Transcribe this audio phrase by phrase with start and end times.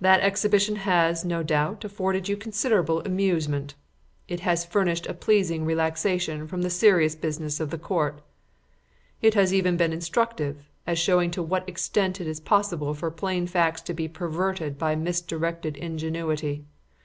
[0.00, 3.74] That exhibition has, no doubt, afforded you considerable amusement.
[4.28, 8.22] It has furnished a pleasing relaxation from the serious business of the court.
[9.22, 13.48] It has even been instructive, as showing to what extent it is possible for plain
[13.48, 16.64] facts to be perverted by misdirected ingenuity.